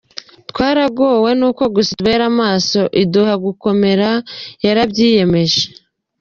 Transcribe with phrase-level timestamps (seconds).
[0.49, 4.09] Twaragowe nuko gusa itubera maso, iduha gukomera
[4.65, 5.61] yarabyiyemeje".